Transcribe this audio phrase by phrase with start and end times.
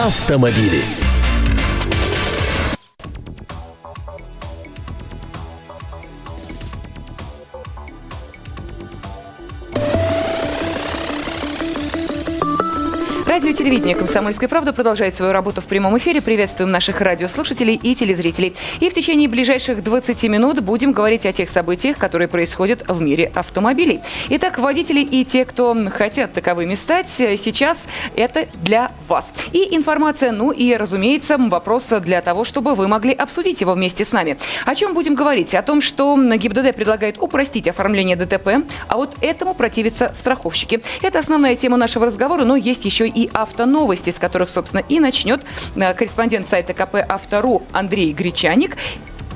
[0.00, 0.99] автомобили.
[13.60, 16.22] Радио телевидение «Комсомольская правда» продолжает свою работу в прямом эфире.
[16.22, 18.56] Приветствуем наших радиослушателей и телезрителей.
[18.80, 23.30] И в течение ближайших 20 минут будем говорить о тех событиях, которые происходят в мире
[23.34, 24.00] автомобилей.
[24.30, 27.86] Итак, водители и те, кто хотят таковыми стать, сейчас
[28.16, 29.30] это для вас.
[29.52, 34.12] И информация, ну и, разумеется, вопрос для того, чтобы вы могли обсудить его вместе с
[34.12, 34.38] нами.
[34.64, 35.54] О чем будем говорить?
[35.54, 40.80] О том, что ГИБДД предлагает упростить оформление ДТП, а вот этому противятся страховщики.
[41.02, 45.00] Это основная тема нашего разговора, но есть еще и и автоновости, с которых, собственно, и
[45.00, 45.42] начнет
[45.76, 48.76] э, корреспондент сайта КП «Автору» Андрей Гречаник.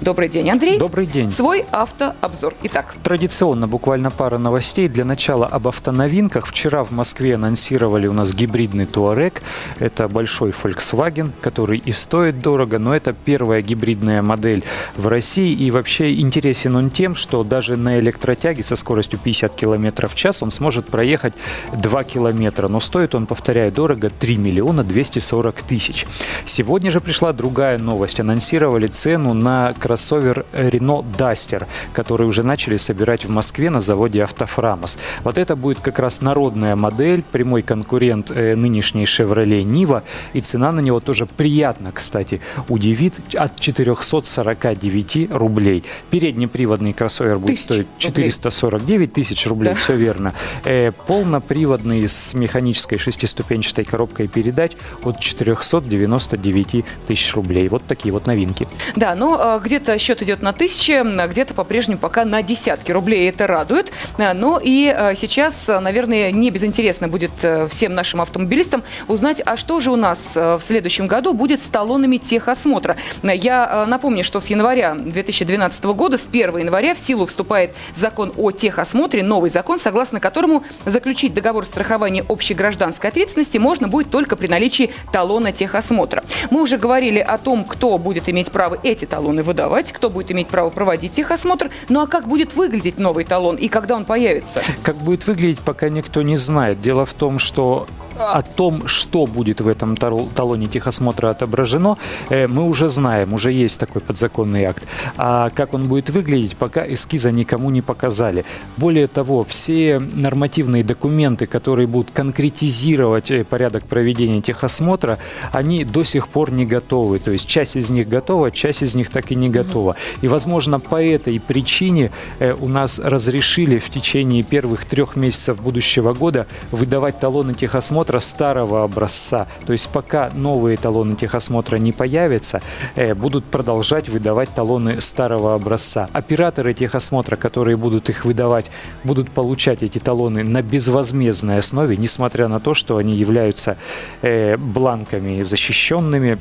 [0.04, 0.78] Добрый день, Андрей.
[0.78, 1.30] Добрый день.
[1.30, 2.52] Свой автообзор.
[2.64, 2.95] Итак.
[3.02, 4.86] Традиционно буквально пара новостей.
[4.86, 6.46] Для начала об автоновинках.
[6.46, 9.42] Вчера в Москве анонсировали у нас гибридный Туарек.
[9.78, 14.62] Это большой Volkswagen, который и стоит дорого, но это первая гибридная модель
[14.95, 15.52] в России.
[15.54, 20.42] И вообще интересен он тем, что даже на электротяге со скоростью 50 км в час
[20.42, 21.32] он сможет проехать
[21.73, 22.68] 2 километра.
[22.68, 26.04] Но стоит он, повторяю, дорого 3 миллиона 240 тысяч.
[26.45, 28.20] Сегодня же пришла другая новость.
[28.20, 34.98] Анонсировали цену на кроссовер Renault Duster, который уже начали собирать в Москве на заводе Автофрамос.
[35.23, 40.73] Вот это будет как раз народная модель, прямой конкурент э, нынешней Chevrolet Niva, и цена
[40.73, 45.84] на него тоже приятно, кстати, удивит, от 449 рублей.
[46.10, 49.79] Переднеприводный кроссовер будет тысяч стоить 449 тысяч рублей, да.
[49.79, 50.34] все верно.
[50.64, 54.73] Э, полноприводный с механической шестиступенчатой коробкой передач
[55.04, 57.68] от 499 тысяч рублей.
[57.68, 58.66] Вот такие вот новинки.
[58.96, 62.90] Да, ну а где где-то счет идет на тысячи, а где-то по-прежнему пока на десятки
[62.90, 63.29] рублей.
[63.29, 63.93] Это радует.
[64.16, 69.59] А, но и а, сейчас, наверное, не безинтересно будет э, всем нашим автомобилистам узнать, а
[69.59, 72.97] что же у нас э, в следующем году будет с талонами техосмотра.
[73.22, 78.53] Я напомню, что с января 2012 года, с 1 января в силу вступает закон о
[78.53, 84.47] техосмотре, новый закон, согласно которому заключить договор страхования общей гражданской ответственности можно будет только при
[84.47, 86.25] наличии талона техосмотра.
[86.50, 90.30] Мы уже говорили о том, кто будет иметь право эти талоны выдавать выдавать, кто будет
[90.30, 91.70] иметь право проводить техосмотр.
[91.88, 94.62] Ну а как будет выглядеть новый талон и когда он появится?
[94.82, 96.80] Как будет выглядеть, пока никто не знает.
[96.80, 97.86] Дело в том, что
[98.19, 101.98] о том, что будет в этом талоне техосмотра отображено,
[102.30, 104.84] э, мы уже знаем, уже есть такой подзаконный акт.
[105.16, 108.44] А как он будет выглядеть, пока эскиза никому не показали.
[108.76, 115.19] Более того, все нормативные документы, которые будут конкретизировать э, порядок проведения техосмотра,
[115.52, 117.19] они до сих пор не готовы.
[117.19, 119.96] То есть часть из них готова, часть из них так и не готова.
[120.22, 126.14] И, возможно, по этой причине э, у нас разрешили в течение первых трех месяцев будущего
[126.14, 129.47] года выдавать талоны техосмотра техосмотра старого образца.
[129.66, 132.60] То есть пока новые талоны техосмотра не появятся,
[132.97, 136.09] э, будут продолжать выдавать талоны старого образца.
[136.12, 138.70] Операторы техосмотра, которые будут их выдавать,
[139.04, 143.76] будут получать эти талоны на безвозмездной основе, несмотря на то, что они являются
[144.22, 146.38] э, бланками защищенными.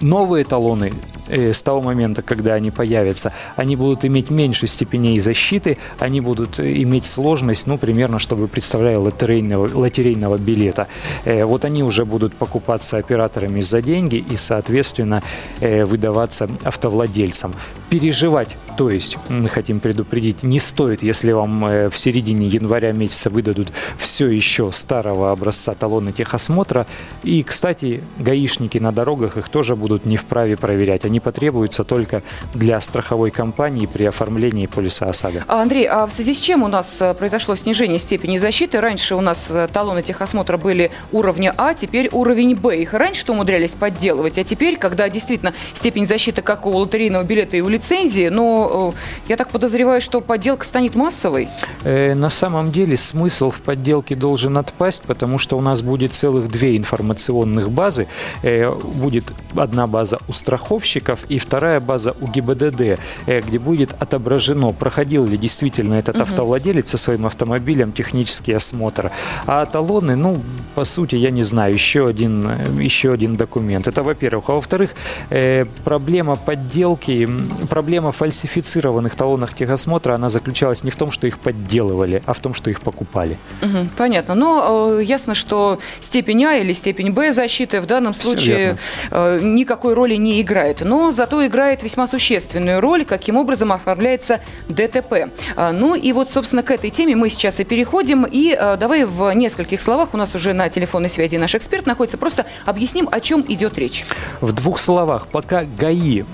[0.00, 0.92] Новые талоны
[1.28, 6.82] с того момента, когда они появятся, они будут иметь меньше степеней защиты, они будут э,
[6.82, 10.88] иметь сложность, ну, примерно, чтобы представляли лотерейного, лотерейного билета.
[11.24, 15.22] Э, вот они уже будут покупаться операторами за деньги и, соответственно,
[15.60, 17.52] выдаваться автовладельцам.
[17.90, 23.68] Переживать, то есть, мы хотим предупредить, не стоит, если вам в середине января месяца выдадут
[23.98, 26.86] все еще старого образца талона техосмотра.
[27.22, 31.04] И, кстати, гаишники на дорогах их тоже будут не вправе проверять.
[31.04, 32.22] Они потребуются только
[32.54, 35.44] для страховой компании при оформлении полиса ОСАГО.
[35.48, 38.80] А, Андрей, а в связи с чем у нас э, произошло снижение степени защиты?
[38.80, 42.76] Раньше у нас э, талоны техосмотра были уровня А, теперь уровень Б.
[42.76, 47.60] Их раньше умудрялись подделывать, а теперь, когда действительно степень защиты как у лотерейного билета и
[47.60, 48.92] у лицензии, но э,
[49.28, 51.48] я так подозреваю, что подделка станет массовой?
[51.84, 56.76] на самом деле смысл в подделке должен отпасть, потому что у нас будет целых две
[56.76, 58.08] информационных базы.
[58.42, 59.24] будет
[59.54, 65.26] одна база у страховщика, заказчиков и вторая база у ГИБДД, э, где будет отображено, проходил
[65.26, 66.22] ли действительно этот угу.
[66.22, 69.10] автовладелец со своим автомобилем технический осмотр.
[69.46, 70.38] А талоны, ну,
[70.74, 73.86] по сути, я не знаю, еще один, э, еще один документ.
[73.86, 74.44] Это во-первых.
[74.48, 74.90] А во-вторых,
[75.30, 77.28] э, проблема подделки,
[77.68, 82.38] проблема фальсификации фальсифицированных талонах техосмотра, она заключалась не в том, что их подделывали, а в
[82.38, 83.36] том, что их покупали.
[83.62, 84.34] Угу, понятно.
[84.34, 88.78] Но э, ясно, что степень А или степень Б защиты в данном случае
[89.10, 90.80] э, никакой роли не играет.
[90.80, 95.28] Но зато играет весьма существенную роль, каким образом оформляется ДТП.
[95.56, 98.24] А, ну и вот, собственно, к этой теме мы сейчас и переходим.
[98.24, 102.16] И э, давай в нескольких словах, у нас уже на телефонной связи наш эксперт находится,
[102.16, 104.06] просто объясним, о чем идет речь.
[104.40, 106.24] В двух словах, пока ГАИ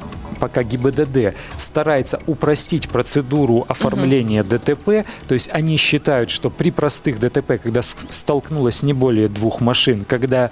[0.42, 4.50] пока ГИБДД старается упростить процедуру оформления угу.
[4.50, 10.04] ДТП, то есть они считают, что при простых ДТП, когда столкнулось не более двух машин,
[10.04, 10.50] когда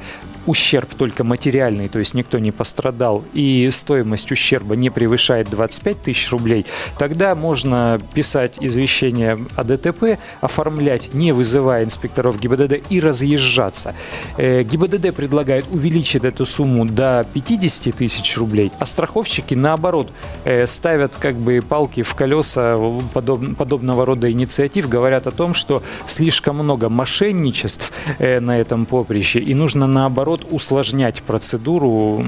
[0.51, 6.31] ущерб только материальный, то есть никто не пострадал, и стоимость ущерба не превышает 25 тысяч
[6.31, 6.67] рублей,
[6.99, 13.95] тогда можно писать извещение о ДТП, оформлять, не вызывая инспекторов ГИБДД и разъезжаться.
[14.37, 20.11] Э, ГИБДД предлагает увеличить эту сумму до 50 тысяч рублей, а страховщики, наоборот,
[20.45, 22.77] э, ставят как бы палки в колеса
[23.15, 29.39] подоб, подобного рода инициатив, говорят о том, что слишком много мошенничеств э, на этом поприще,
[29.39, 32.25] и нужно наоборот усложнять процедуру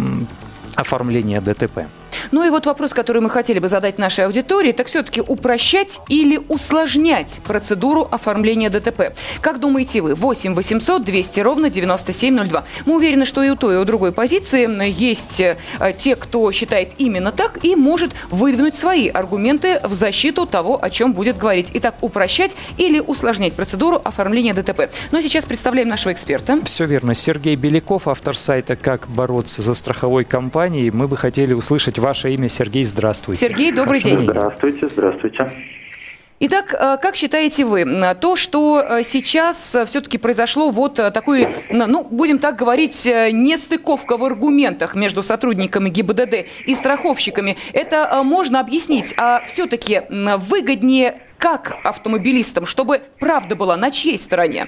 [0.75, 1.87] оформления ДТП.
[2.31, 6.41] Ну и вот вопрос, который мы хотели бы задать нашей аудитории, так все-таки упрощать или
[6.49, 9.15] усложнять процедуру оформления ДТП?
[9.41, 10.15] Как думаете вы?
[10.15, 12.65] 8 800 200 ровно 9702.
[12.87, 15.57] Мы уверены, что и у той, и у другой позиции есть э,
[15.99, 21.13] те, кто считает именно так и может выдвинуть свои аргументы в защиту того, о чем
[21.13, 21.71] будет говорить.
[21.75, 24.91] Итак, упрощать или усложнять процедуру оформления ДТП.
[25.11, 26.61] Но сейчас представляем нашего эксперта.
[26.65, 27.15] Все верно.
[27.15, 30.91] Сергей Беляков, автор сайта «Как бороться за страховой компанией».
[30.91, 32.49] Мы бы хотели услышать ваше имя.
[32.49, 33.41] Сергей, здравствуйте.
[33.41, 34.25] Сергей, добрый день.
[34.25, 35.51] Здравствуйте, здравствуйте.
[36.45, 37.87] Итак, э, как считаете вы,
[38.21, 44.25] то, что э, сейчас э, все-таки произошло вот такой, ну, будем так говорить, нестыковка в
[44.25, 53.03] аргументах между сотрудниками ГИБДД и страховщиками, это можно объяснить, а все-таки выгоднее как автомобилистам, чтобы
[53.21, 54.67] правда была на чьей стороне?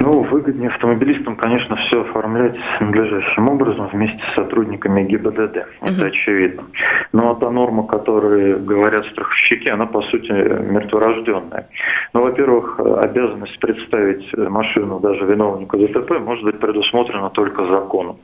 [0.00, 5.66] Ну, выгоднее автомобилистам, конечно, все оформлять надлежащим образом вместе с сотрудниками ГИБДД.
[5.82, 6.64] Это очевидно.
[7.12, 11.68] Но та норма, которую говорят страховщики, она, по сути, мертворожденная.
[12.14, 18.18] Ну, во-первых, обязанность представить машину даже виновнику ДТП может быть предусмотрена только законом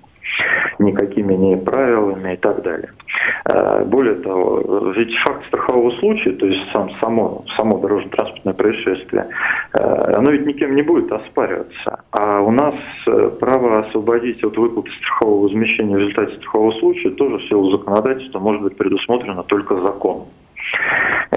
[0.78, 2.90] никакими не правилами и так далее.
[3.46, 9.28] Э, более того, ведь факт страхового случая, то есть сам, само, само дорожно-транспортное происшествие,
[9.72, 12.04] э, оно ведь никем не будет оспариваться.
[12.10, 12.74] А у нас
[13.06, 18.38] э, право освободить от выплаты страхового возмещения в результате страхового случая тоже в силу законодательства
[18.38, 20.26] может быть предусмотрено только законом.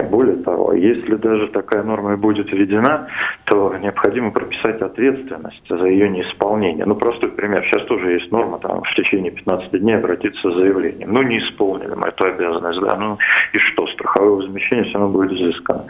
[0.04, 3.08] Более того, если даже такая норма и будет введена,
[3.46, 6.86] то необходимо прописать ответственность за ее неисполнение.
[6.86, 7.64] Ну, простой пример.
[7.66, 11.14] Сейчас тоже есть норма, там, в течение 15 дней обратиться с заявлением.
[11.14, 13.18] Ну, не исполнили мы эту обязанность, да, ну
[13.54, 15.86] и что, страховое возмещение все равно будет изыскано.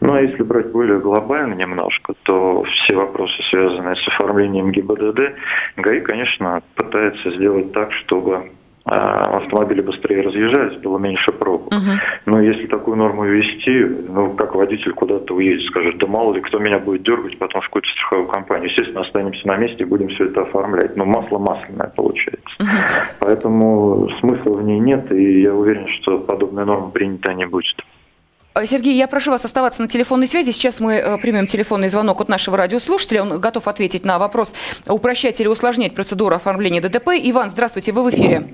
[0.00, 5.34] Ну, а если брать более глобально немножко, то все вопросы, связанные с оформлением ГИБДД,
[5.76, 8.50] ГАИ, конечно, пытается сделать так, чтобы
[8.86, 11.66] а, автомобили быстрее разъезжались, было меньше пробок.
[11.66, 11.90] Угу.
[12.40, 16.78] Если такую норму ввести, ну, как водитель куда-то уедет, скажет, да мало ли, кто меня
[16.78, 18.68] будет дергать потом в какую-то страховую компанию.
[18.68, 20.96] Естественно, останемся на месте и будем все это оформлять.
[20.96, 22.50] Но масло масляное получается.
[23.20, 27.76] Поэтому смысла в ней нет, и я уверен, что подобная норма принята не будет.
[28.54, 30.50] Э, Сергей, я прошу вас оставаться на телефонной связи.
[30.50, 33.22] Сейчас мы э, примем телефонный звонок от нашего радиослушателя.
[33.22, 34.54] Он готов ответить на вопрос,
[34.88, 37.10] упрощать или усложнять процедуру оформления ДТП.
[37.22, 38.48] Иван, здравствуйте, вы в эфире.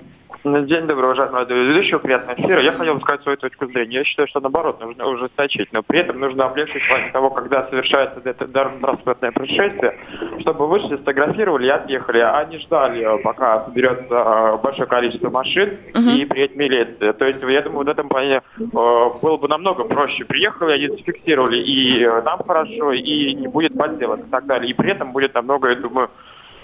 [0.46, 2.62] День добрый, уважаемый ведущий, приятного эфира.
[2.62, 3.96] Я хотел сказать свою точку зрения.
[3.96, 7.68] Я считаю, что наоборот, нужно ужесточить, но при этом нужно облегчить в плане того, когда
[7.68, 9.98] совершается это транспортное происшествие,
[10.38, 15.78] чтобы вышли, сфотографировали и отъехали, а не ждали, пока соберется а, большое количество машин
[16.14, 17.12] и приедет милиция.
[17.12, 20.24] То есть, я думаю, в этом плане э, было бы намного проще.
[20.26, 24.70] Приехали, они зафиксировали, и нам хорошо, и не будет подделок и так далее.
[24.70, 26.08] И при этом будет намного, я думаю,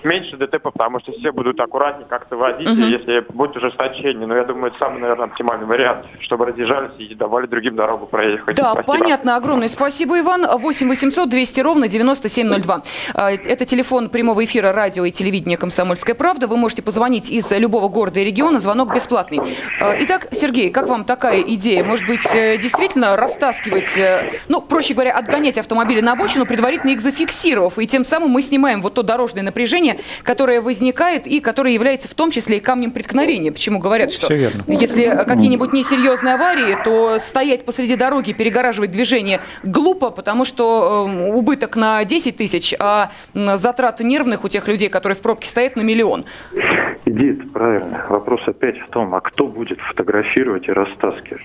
[0.05, 2.81] меньше ДТП, потому что все будут аккуратнее как-то водить, угу.
[2.81, 4.27] если будет ужесточение.
[4.27, 8.57] Но я думаю, это самый, наверное, оптимальный вариант, чтобы разъезжались и давали другим дорогу проехать.
[8.57, 8.99] Да, спасибо.
[8.99, 9.37] понятно.
[9.37, 10.47] Огромное спасибо, Иван.
[10.47, 12.83] 8 800 200 ровно 9702.
[13.15, 16.47] А, это телефон прямого эфира радио и телевидения «Комсомольская правда».
[16.47, 18.61] Вы можете позвонить из любого города и региона.
[18.61, 19.41] Звонок бесплатный.
[19.81, 21.85] А, итак, Сергей, как вам такая идея?
[21.85, 27.01] Может быть, э, действительно растаскивать, э, ну, проще говоря, отгонять автомобили на обочину, предварительно их
[27.01, 31.75] зафиксировав, и тем самым мы снимаем вот то дорожное напряжение, напряжение, которое возникает и которое
[31.75, 33.53] является в том числе и камнем преткновения.
[33.53, 40.45] Почему говорят, что если какие-нибудь несерьезные аварии, то стоять посреди дороги, перегораживать движение глупо, потому
[40.45, 45.49] что э, убыток на 10 тысяч, а затраты нервных у тех людей, которые в пробке
[45.49, 46.25] стоят, на миллион.
[47.05, 48.07] Идея правильная.
[48.09, 51.43] Вопрос опять в том, а кто будет фотографировать и растаскивать?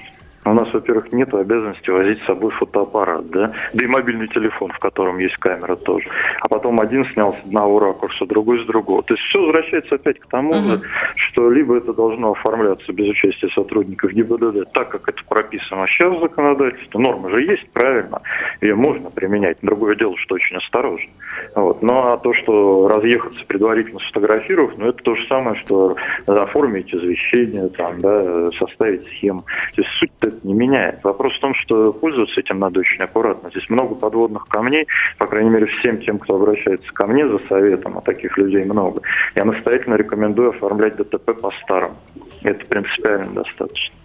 [0.51, 4.79] У нас, во-первых, нет обязанности возить с собой фотоаппарат, да, да и мобильный телефон, в
[4.79, 6.09] котором есть камера тоже.
[6.41, 9.03] А потом один снял с одного ракурса, другой с другого.
[9.03, 10.81] То есть все возвращается опять к тому же,
[11.15, 16.21] что либо это должно оформляться без участия сотрудников ГИБДД, так как это прописано сейчас в
[16.21, 16.99] законодательстве.
[16.99, 18.21] Норма же есть, правильно,
[18.61, 19.57] ее можно применять.
[19.61, 21.09] Другое дело, что очень осторожно.
[21.55, 21.81] Вот.
[21.81, 27.69] Ну а то, что разъехаться предварительно сфотографировав, ну это то же самое, что оформить извещение,
[27.69, 29.41] там, да, составить схему.
[29.75, 31.03] То есть суть это не меняет.
[31.03, 33.49] Вопрос в том, что пользоваться этим надо очень аккуратно.
[33.49, 37.97] Здесь много подводных камней, по крайней мере, всем тем, кто обращается ко мне за советом,
[37.97, 39.01] а таких людей много.
[39.35, 41.95] Я настоятельно рекомендую оформлять ДТП по-старому.
[42.43, 43.95] Это принципиально достаточно.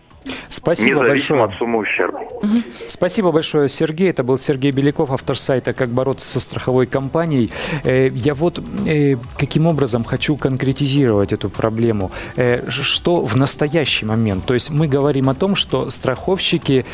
[0.49, 1.45] Спасибо большое.
[1.45, 2.19] от суммы ущерба.
[2.19, 2.63] Угу.
[2.87, 4.11] Спасибо большое, Сергей.
[4.11, 7.51] Это был Сергей Беляков, автор сайта «Как бороться со страховой компанией».
[7.85, 12.11] Э, я вот э, каким образом хочу конкретизировать эту проблему.
[12.37, 14.45] Э, что в настоящий момент?
[14.45, 16.85] То есть мы говорим о том, что страховщики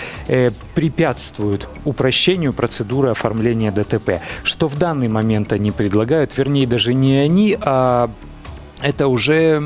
[0.75, 4.21] препятствуют упрощению процедуры оформления ДТП.
[4.43, 6.37] Что в данный момент они предлагают?
[6.37, 8.11] Вернее, даже не они, а
[8.81, 9.61] это уже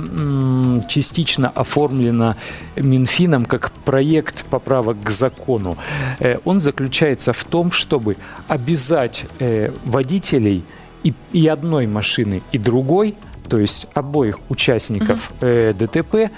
[0.88, 2.36] частично оформлено
[2.76, 5.76] Минфином как проект поправок к закону.
[6.18, 8.16] Э, он заключается в том, чтобы
[8.48, 10.64] обязать э, водителей
[11.02, 13.14] и, и одной машины, и другой,
[13.48, 16.32] то есть обоих участников mm ДТП,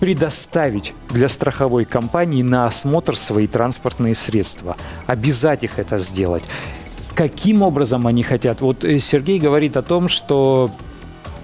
[0.00, 4.76] предоставить для страховой компании на осмотр свои транспортные средства.
[5.06, 6.42] Обязать их это сделать.
[7.14, 8.60] Каким образом они хотят?
[8.60, 10.70] Вот Сергей говорит о том, что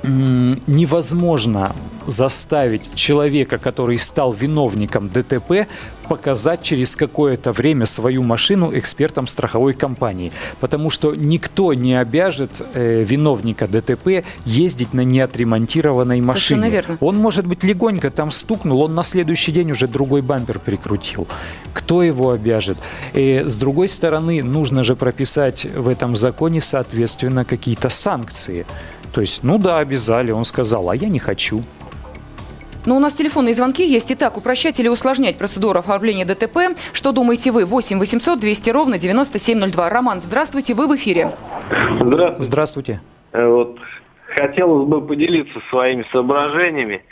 [0.03, 1.73] невозможно
[2.07, 5.67] заставить человека, который стал виновником ДТП,
[6.09, 10.33] показать через какое-то время свою машину экспертам страховой компании.
[10.61, 16.71] Потому что никто не обяжет э, виновника ДТП ездить на неотремонтированной машине.
[16.71, 16.99] Верно.
[17.01, 21.29] Он, может быть, легонько там стукнул, он на следующий день уже другой бампер прикрутил.
[21.73, 22.79] Кто его обяжет?
[23.15, 28.67] И, с другой стороны, нужно же прописать в этом законе, соответственно, какие-то санкции.
[29.13, 31.63] То есть, ну да, обязали, он сказал, а я не хочу.
[32.87, 34.11] Но у нас телефонные звонки есть.
[34.13, 36.59] Итак, упрощать или усложнять процедуру оформления ДТП?
[36.93, 37.65] Что думаете вы?
[37.65, 39.89] 8 800 200 ровно 9702.
[39.89, 41.33] Роман, здравствуйте, вы в эфире.
[42.01, 42.43] Здравствуйте.
[42.43, 43.01] Здравствуйте.
[43.33, 43.79] Э, вот
[44.37, 47.03] хотелось бы поделиться своими соображениями.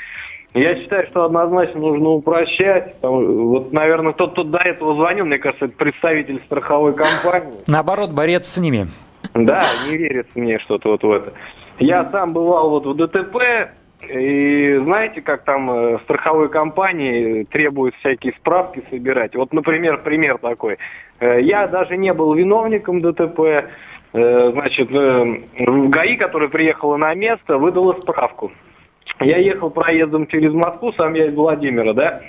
[0.54, 2.94] Я считаю, что однозначно нужно упрощать.
[3.02, 7.60] Вот, наверное, тот, кто до этого звонил, мне кажется, это представитель страховой компании.
[7.66, 8.88] Наоборот, борец с ними.
[9.34, 11.32] Да, не верит мне что-то вот в это.
[11.78, 13.70] Я сам бывал вот в ДТП,
[14.02, 19.34] и знаете, как там э, страховые компании требуют всякие справки собирать?
[19.34, 20.76] Вот, например, пример такой.
[21.18, 23.40] Э, я даже не был виновником ДТП.
[24.12, 28.52] Э, значит, ГАИ, которая приехала на место, выдала справку.
[29.20, 32.20] Я ехал проездом через Москву, сам я из Владимира, да.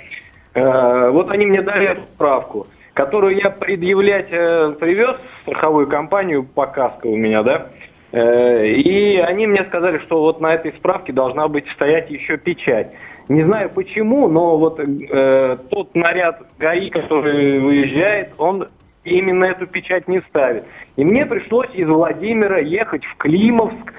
[0.54, 6.72] Вот они мне дали эту справку, которую я предъявлять привез в страховую компанию по
[7.04, 7.66] у меня, да.
[8.12, 12.92] Э, и они мне сказали, что вот на этой справке должна быть стоять еще печать.
[13.28, 18.68] Не знаю почему, но вот э, тот наряд ГАИ, который выезжает, он
[19.04, 20.64] именно эту печать не ставит.
[20.96, 23.92] И мне пришлось из Владимира ехать в Климовск,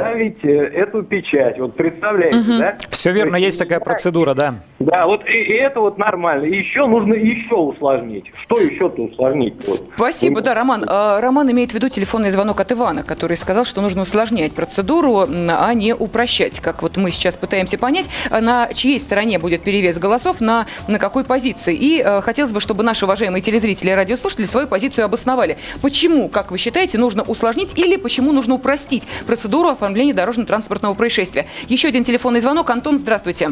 [0.00, 1.58] ставить э, эту печать.
[1.58, 2.58] Вот представляете, угу.
[2.58, 2.76] да?
[2.90, 4.56] Все верно, есть, есть такая процедура, да.
[4.78, 6.44] Да, вот и, и это вот нормально.
[6.44, 8.30] И еще нужно еще усложнить.
[8.44, 9.54] Что еще-то усложнить?
[9.66, 9.84] Вот.
[9.94, 10.84] Спасибо, да, Роман.
[10.86, 15.26] А, Роман имеет в виду телефонный звонок от Ивана, который сказал, что нужно усложнять процедуру,
[15.26, 16.60] а не упрощать.
[16.60, 20.98] Как вот мы сейчас пытаемся понять, а на чьей стороне будет перевес голосов, на, на
[20.98, 21.74] какой позиции.
[21.74, 25.56] И э, хотелось бы, чтобы наши уважаемые телезрители и радиослушатели свою позицию обосновали.
[25.82, 31.46] Почему, как вы считаете, нужно усложнить или почему нужно упростить процедуру оформления дорожно-транспортного происшествия?
[31.68, 32.70] Еще один телефонный звонок.
[32.70, 33.50] Антон, здравствуйте.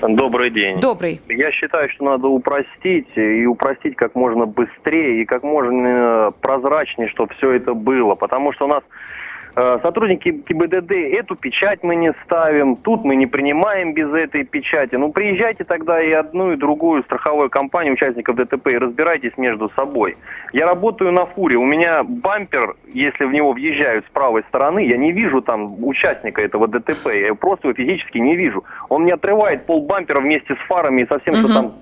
[0.00, 0.80] Добрый день.
[0.80, 1.20] Добрый.
[1.28, 7.34] Я считаю, что надо упростить и упростить как можно быстрее и как можно прозрачнее, чтобы
[7.34, 8.14] все это было.
[8.14, 13.26] Потому что у нас Э, сотрудники ГИБДД, эту печать мы не ставим, тут мы не
[13.26, 14.94] принимаем без этой печати.
[14.94, 20.16] Ну, приезжайте тогда и одну, и другую страховую компанию участников ДТП и разбирайтесь между собой.
[20.52, 24.96] Я работаю на фуре, у меня бампер, если в него въезжают с правой стороны, я
[24.96, 28.64] не вижу там участника этого ДТП, я просто его физически не вижу.
[28.88, 31.42] Он не отрывает пол бампера вместе с фарами и со всем, угу.
[31.42, 31.72] что там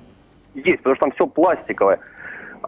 [0.54, 2.00] есть, потому что там все пластиковое.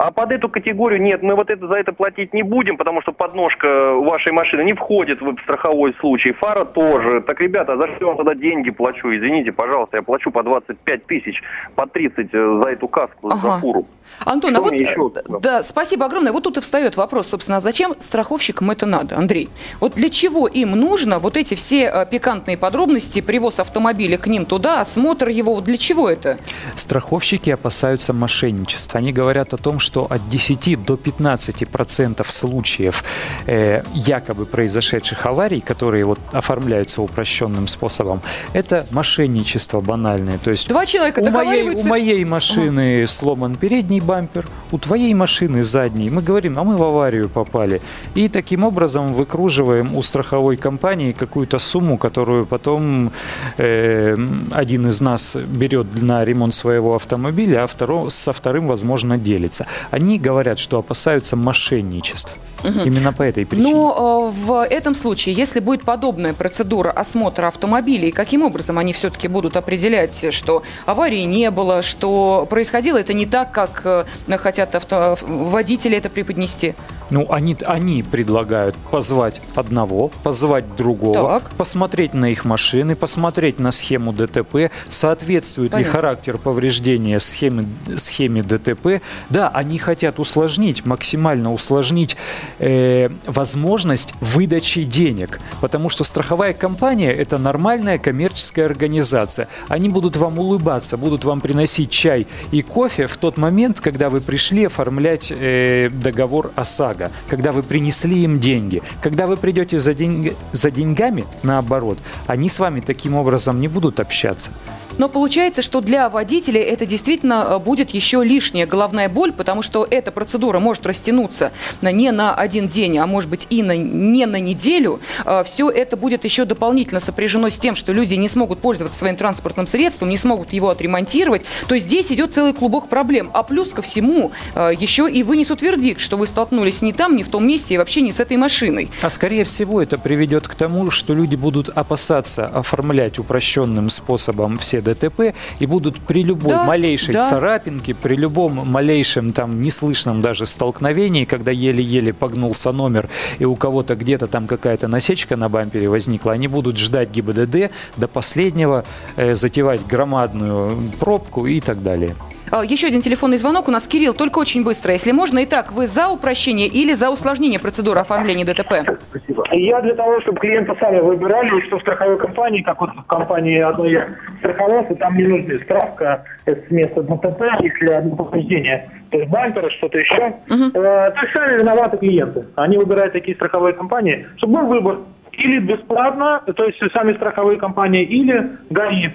[0.02, 3.12] А под эту категорию нет, мы вот это за это платить не будем, потому что
[3.12, 7.21] подножка вашей машины не входит в страховой случай, фара тоже.
[7.21, 9.14] Так, ребята, за что я вам тогда деньги плачу?
[9.14, 11.40] Извините, пожалуйста, я плачу по 25 тысяч,
[11.76, 13.37] по 30 э, за эту каску, ага.
[13.37, 13.87] за фуру.
[14.25, 15.38] Антон, а что а вот, еще?
[15.40, 16.32] да, спасибо огромное.
[16.32, 19.50] Вот тут и встает вопрос, собственно, а зачем страховщикам это надо, Андрей?
[19.78, 24.47] Вот для чего им нужно вот эти все э, пикантные подробности, привоз автомобиля к ним
[24.47, 26.38] туда, осмотр его, вот для чего это?
[26.75, 28.99] Страховщики опасаются мошенничества.
[28.99, 33.04] Они говорят о том, что от 10 до 15 процентов случаев
[33.46, 38.20] э, якобы произошедших аварий, которые вот оформляются упрощенным способом,
[38.52, 40.38] это мошенничество банальное.
[40.38, 43.06] То есть Два человека у моей, у моей машины ага.
[43.06, 46.11] сломан передний бампер, у твоей машины задний.
[46.11, 47.80] Мы говорим, а мы в аварию попали.
[48.14, 53.12] И таким образом выкруживаем у страховой компании какую-то сумму, которую потом
[53.58, 54.16] э,
[54.50, 59.66] один из нас берет на ремонт своего автомобиля, а второ, со вторым, возможно, делится.
[59.91, 62.37] Они говорят, что опасаются мошенничеств.
[62.64, 62.81] Угу.
[62.85, 63.73] Именно по этой причине.
[63.73, 69.28] Но э, в этом случае, если будет подобная процедура осмотра автомобилей, каким образом они все-таки
[69.28, 74.04] будут определять, что аварии не было, что происходило это не так, как э,
[74.38, 75.16] хотят авто...
[75.23, 76.75] водители это преподнести?
[77.12, 81.50] Ну, они, они предлагают позвать одного, позвать другого, так.
[81.50, 85.90] посмотреть на их машины, посмотреть на схему ДТП, соответствует Понятно.
[85.90, 89.02] ли характер повреждения схеме, схеме ДТП.
[89.28, 92.16] Да, они хотят усложнить, максимально усложнить
[92.62, 99.49] э, возможность выдачи денег, потому что страховая компания– это нормальная коммерческая организация.
[99.69, 104.21] Они будут вам улыбаться, будут вам приносить чай и кофе в тот момент, когда вы
[104.21, 108.83] пришли оформлять э, договор ОСАГО, когда вы принесли им деньги.
[109.02, 114.00] Когда вы придете за, деньги, за деньгами, наоборот, они с вами таким образом не будут
[114.00, 114.50] общаться.
[114.99, 119.87] Но получается, что для водителя это действительно э, будет еще лишняя головная боль, потому что
[119.88, 124.40] эта процедура может растянуться не на один день, а может быть и на, не на
[124.40, 125.00] неделю.
[125.25, 129.16] Э, Все это будет еще дополнительно сопряжено с тем, что люди не смогут пользоваться своим
[129.16, 131.42] транспортным средством, не смогут его отремонтировать.
[131.68, 133.30] То есть здесь идет целый клубок проблем.
[133.32, 137.22] А плюс ко всему э, еще и вынесут вердикт, что вы столкнулись не там, не
[137.22, 138.90] в том месте и вообще не с этой машиной.
[139.00, 144.81] А скорее всего это приведет к тому, что люди будут опасаться оформлять упрощенным способом все
[144.82, 147.28] ДТП и будут при любой да, малейшей да.
[147.28, 153.08] царапинке, при любом малейшем там неслышном даже столкновении, когда еле-еле погнулся номер
[153.38, 158.08] и у кого-то где-то там какая-то насечка на бампере возникла, они будут ждать ГИБДД до
[158.08, 158.84] последнего,
[159.16, 162.14] э, затевать громадную пробку и так далее.
[162.52, 163.88] А, еще один телефонный звонок у нас.
[163.88, 165.42] Кирилл, только очень быстро, если можно.
[165.44, 168.75] Итак, вы за упрощение или за усложнение процедуры оформления ДТП?
[169.09, 169.42] Спасибо.
[169.52, 173.59] Я для того, чтобы клиенты сами выбирали, что в страховой компании, как вот в компании
[173.59, 174.09] одной я
[174.40, 179.97] страховался, там не нужна справка с места ДТП, если одно повреждение, то есть бампера, что-то
[179.97, 180.34] еще.
[180.50, 180.73] Угу.
[180.73, 182.45] То есть сами виноваты клиенты.
[182.56, 184.99] Они выбирают такие страховые компании, чтобы был выбор.
[185.32, 189.08] Или бесплатно, то есть сами страховые компании, или ГАИ.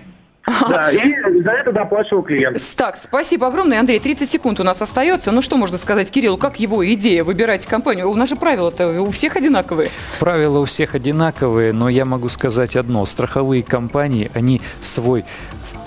[0.69, 2.61] Да, и за это доплачивал клиент.
[2.75, 3.99] Так, спасибо огромное, Андрей.
[3.99, 5.31] 30 секунд у нас остается.
[5.31, 6.37] Ну, что можно сказать Кириллу?
[6.37, 8.09] Как его идея выбирать компанию?
[8.09, 9.91] У нас же правила-то у всех одинаковые.
[10.19, 13.05] Правила у всех одинаковые, но я могу сказать одно.
[13.05, 15.25] Страховые компании, они свой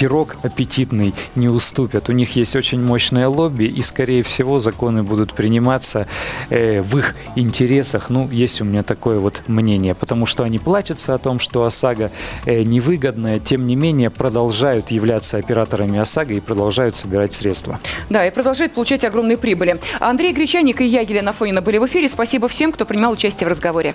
[0.00, 2.08] пирог аппетитный не уступят.
[2.08, 6.06] У них есть очень мощное лобби, и, скорее всего, законы будут приниматься
[6.48, 8.08] э, в их интересах.
[8.08, 12.10] Ну, есть у меня такое вот мнение, потому что они плачутся о том, что ОСАГО
[12.46, 14.08] э, невыгодная, тем не менее
[14.50, 17.78] продолжают являться операторами ОСАГО и продолжают собирать средства.
[18.08, 19.78] Да, и продолжают получать огромные прибыли.
[20.00, 22.08] Андрей Гречаник и я, Елена Фонина, были в эфире.
[22.08, 23.88] Спасибо всем, кто принимал участие в разговоре.